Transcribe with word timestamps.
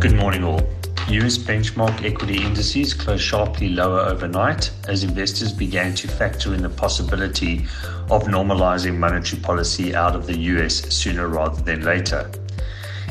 Good 0.00 0.16
morning, 0.16 0.44
all. 0.44 0.62
US 1.08 1.36
benchmark 1.36 2.06
equity 2.06 2.42
indices 2.42 2.94
closed 2.94 3.22
sharply 3.22 3.68
lower 3.68 4.00
overnight 4.00 4.70
as 4.88 5.04
investors 5.04 5.52
began 5.52 5.94
to 5.96 6.08
factor 6.08 6.54
in 6.54 6.62
the 6.62 6.70
possibility 6.70 7.66
of 8.10 8.22
normalizing 8.24 8.96
monetary 8.96 9.42
policy 9.42 9.94
out 9.94 10.16
of 10.16 10.26
the 10.26 10.38
US 10.38 10.90
sooner 10.94 11.28
rather 11.28 11.60
than 11.60 11.84
later. 11.84 12.30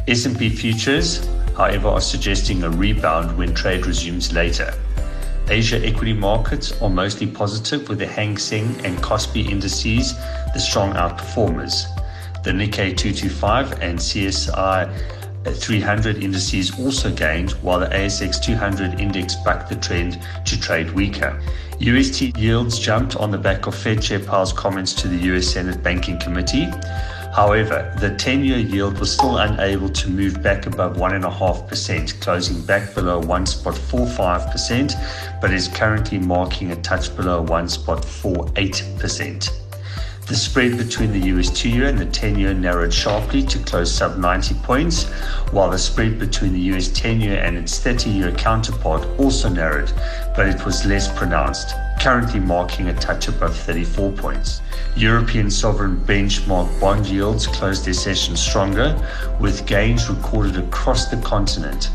S&P 0.07 0.49
futures, 0.49 1.29
however, 1.55 1.89
are 1.89 2.01
suggesting 2.01 2.63
a 2.63 2.71
rebound 2.71 3.37
when 3.37 3.53
trade 3.53 3.85
resumes 3.85 4.33
later. 4.33 4.73
Asia 5.47 5.85
equity 5.85 6.13
markets 6.13 6.71
are 6.81 6.89
mostly 6.89 7.27
positive 7.27 7.87
with 7.87 7.99
the 7.99 8.07
Hang 8.07 8.35
Seng 8.35 8.65
and 8.83 8.97
Kospi 8.97 9.47
indices 9.47 10.15
the 10.55 10.59
strong 10.59 10.93
outperformers. 10.93 11.83
The 12.43 12.49
Nikkei 12.49 12.97
225 12.97 13.73
and 13.73 13.99
CSI 13.99 14.91
300 15.45 16.23
indices 16.23 16.79
also 16.79 17.11
gained, 17.11 17.51
while 17.61 17.79
the 17.79 17.87
ASX 17.87 18.43
200 18.43 18.99
index 18.99 19.35
bucked 19.45 19.69
the 19.69 19.75
trend 19.75 20.19
to 20.45 20.59
trade 20.59 20.91
weaker. 20.91 21.39
UST 21.79 22.37
yields 22.37 22.77
jumped 22.77 23.15
on 23.15 23.31
the 23.31 23.37
back 23.37 23.65
of 23.67 23.75
Fed 23.75 24.01
Chair 24.01 24.19
Powell's 24.19 24.51
comments 24.51 24.93
to 24.95 25.07
the 25.07 25.15
US 25.33 25.47
Senate 25.47 25.81
Banking 25.81 26.19
Committee. 26.19 26.67
However, 27.33 27.95
the 27.99 28.15
10 28.15 28.43
year 28.43 28.57
yield 28.57 28.99
was 28.99 29.13
still 29.13 29.37
unable 29.37 29.87
to 29.89 30.09
move 30.09 30.43
back 30.43 30.65
above 30.65 30.97
1.5%, 30.97 32.21
closing 32.21 32.61
back 32.63 32.93
below 32.93 33.21
1.45%, 33.21 35.39
but 35.39 35.53
is 35.53 35.69
currently 35.69 36.17
marking 36.17 36.71
a 36.71 36.75
touch 36.81 37.15
below 37.15 37.45
1.48%. 37.45 39.68
The 40.29 40.35
spread 40.35 40.77
between 40.77 41.11
the 41.11 41.27
US 41.29 41.49
2 41.49 41.69
year 41.69 41.87
and 41.87 41.97
the 41.97 42.05
10 42.05 42.37
year 42.37 42.53
narrowed 42.53 42.93
sharply 42.93 43.41
to 43.41 43.57
close 43.57 43.91
sub 43.91 44.19
90 44.19 44.53
points, 44.61 45.05
while 45.49 45.71
the 45.71 45.79
spread 45.79 46.19
between 46.19 46.53
the 46.53 46.59
US 46.75 46.87
10 46.89 47.19
year 47.19 47.39
and 47.39 47.57
its 47.57 47.79
30 47.79 48.11
year 48.11 48.31
counterpart 48.33 49.07
also 49.17 49.49
narrowed, 49.49 49.91
but 50.35 50.47
it 50.47 50.63
was 50.63 50.85
less 50.85 51.11
pronounced, 51.17 51.73
currently 51.99 52.39
marking 52.39 52.89
a 52.89 52.93
touch 52.93 53.27
above 53.27 53.55
34 53.57 54.11
points. 54.11 54.61
European 54.95 55.49
sovereign 55.49 55.97
benchmark 56.05 56.79
bond 56.79 57.07
yields 57.07 57.47
closed 57.47 57.83
their 57.85 57.95
session 57.95 58.37
stronger, 58.37 58.95
with 59.39 59.65
gains 59.65 60.11
recorded 60.11 60.57
across 60.57 61.07
the 61.07 61.17
continent. 61.23 61.89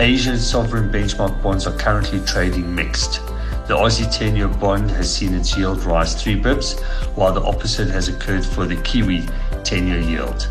Asian 0.00 0.38
sovereign 0.38 0.90
benchmark 0.90 1.42
bonds 1.42 1.66
are 1.66 1.76
currently 1.76 2.20
trading 2.20 2.74
mixed. 2.74 3.20
The 3.66 3.74
Aussie 3.74 4.10
10 4.14 4.36
year 4.36 4.48
bond 4.48 4.90
has 4.90 5.10
seen 5.10 5.32
its 5.32 5.56
yield 5.56 5.82
rise 5.84 6.22
3 6.22 6.38
bips, 6.38 6.78
while 7.16 7.32
the 7.32 7.42
opposite 7.42 7.88
has 7.88 8.08
occurred 8.08 8.44
for 8.44 8.66
the 8.66 8.76
Kiwi 8.76 9.24
10 9.64 9.86
year 9.86 10.00
yield. 10.00 10.48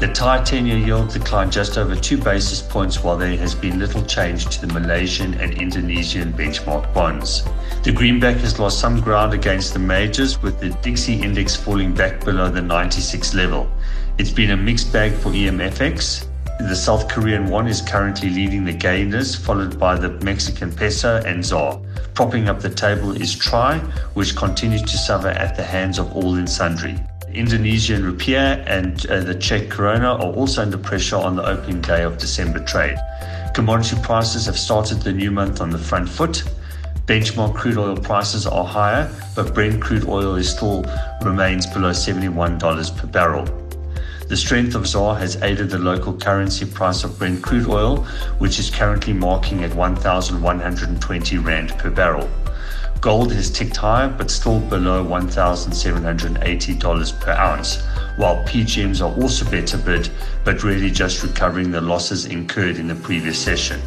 The 0.00 0.08
Thai 0.08 0.42
10 0.42 0.66
year 0.66 0.76
yield 0.76 1.10
declined 1.10 1.52
just 1.52 1.78
over 1.78 1.94
2 1.94 2.18
basis 2.18 2.60
points, 2.60 3.02
while 3.02 3.16
there 3.16 3.36
has 3.36 3.54
been 3.54 3.78
little 3.78 4.02
change 4.02 4.46
to 4.46 4.66
the 4.66 4.72
Malaysian 4.72 5.34
and 5.34 5.54
Indonesian 5.54 6.32
benchmark 6.32 6.92
bonds. 6.92 7.44
The 7.84 7.92
greenback 7.92 8.36
has 8.38 8.58
lost 8.58 8.80
some 8.80 9.00
ground 9.00 9.34
against 9.34 9.72
the 9.72 9.78
majors, 9.78 10.42
with 10.42 10.58
the 10.58 10.70
Dixie 10.82 11.20
index 11.20 11.54
falling 11.54 11.94
back 11.94 12.24
below 12.24 12.48
the 12.48 12.62
96 12.62 13.34
level. 13.34 13.70
It's 14.18 14.30
been 14.30 14.50
a 14.50 14.56
mixed 14.56 14.92
bag 14.92 15.12
for 15.14 15.30
EMFX, 15.30 16.27
the 16.58 16.74
South 16.74 17.08
Korean 17.08 17.48
won 17.48 17.68
is 17.68 17.80
currently 17.80 18.30
leading 18.30 18.64
the 18.64 18.72
gainers, 18.72 19.34
followed 19.34 19.78
by 19.78 19.96
the 19.96 20.10
Mexican 20.24 20.72
peso 20.72 21.22
and 21.24 21.44
ZAR. 21.44 21.80
Propping 22.14 22.48
up 22.48 22.60
the 22.60 22.68
table 22.68 23.12
is 23.12 23.34
TRY, 23.34 23.78
which 24.14 24.34
continues 24.34 24.82
to 24.82 24.98
suffer 24.98 25.28
at 25.28 25.56
the 25.56 25.62
hands 25.62 25.98
of 25.98 26.14
all 26.16 26.34
and 26.34 26.50
sundry. 26.50 26.98
Indonesian 27.32 28.02
rupiah 28.02 28.64
and 28.66 29.06
uh, 29.06 29.20
the 29.20 29.34
Czech 29.34 29.68
koruna 29.68 30.18
are 30.18 30.32
also 30.34 30.62
under 30.62 30.78
pressure 30.78 31.16
on 31.16 31.36
the 31.36 31.46
opening 31.46 31.80
day 31.80 32.02
of 32.02 32.18
December 32.18 32.58
trade. 32.64 32.96
Commodity 33.54 33.96
prices 34.02 34.46
have 34.46 34.58
started 34.58 35.00
the 35.02 35.12
new 35.12 35.30
month 35.30 35.60
on 35.60 35.70
the 35.70 35.78
front 35.78 36.08
foot. 36.08 36.42
Benchmark 37.06 37.54
crude 37.54 37.78
oil 37.78 37.96
prices 37.96 38.46
are 38.46 38.64
higher, 38.64 39.10
but 39.36 39.54
Brent 39.54 39.80
crude 39.80 40.08
oil 40.08 40.34
is 40.34 40.50
still 40.50 40.84
remains 41.22 41.66
below 41.66 41.92
$71 41.92 42.96
per 42.96 43.06
barrel. 43.06 43.67
The 44.28 44.36
strength 44.36 44.74
of 44.74 44.86
ZAR 44.86 45.16
has 45.16 45.42
aided 45.42 45.70
the 45.70 45.78
local 45.78 46.12
currency 46.12 46.66
price 46.66 47.02
of 47.02 47.18
Brent 47.18 47.42
crude 47.42 47.66
oil, 47.66 48.04
which 48.38 48.58
is 48.58 48.68
currently 48.68 49.14
marking 49.14 49.64
at 49.64 49.74
1,120 49.74 51.38
Rand 51.38 51.70
per 51.78 51.88
barrel. 51.88 52.28
Gold 53.00 53.32
has 53.32 53.48
ticked 53.48 53.76
higher, 53.76 54.10
but 54.10 54.30
still 54.30 54.60
below 54.60 55.02
$1,780 55.02 57.20
per 57.20 57.32
ounce, 57.32 57.82
while 58.16 58.44
PGMs 58.44 59.00
are 59.00 59.18
also 59.18 59.50
better 59.50 59.78
bid, 59.78 60.10
but 60.44 60.62
really 60.62 60.90
just 60.90 61.22
recovering 61.22 61.70
the 61.70 61.80
losses 61.80 62.26
incurred 62.26 62.76
in 62.76 62.88
the 62.88 62.96
previous 62.96 63.38
session. 63.38 63.80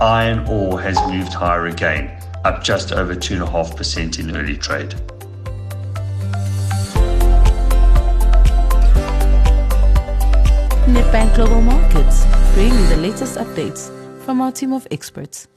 Iron 0.00 0.44
ore 0.48 0.80
has 0.80 0.98
moved 1.06 1.32
higher 1.32 1.68
again, 1.68 2.20
up 2.44 2.64
just 2.64 2.90
over 2.90 3.14
2.5% 3.14 4.18
in 4.18 4.36
early 4.36 4.56
trade. 4.56 4.96
Nedbank 11.08 11.36
Global 11.36 11.62
Markets, 11.62 12.26
bringing 12.52 12.78
you 12.78 12.86
the 12.88 12.96
latest 12.98 13.38
updates 13.38 13.90
from 14.26 14.42
our 14.42 14.52
team 14.52 14.74
of 14.74 14.86
experts. 14.90 15.48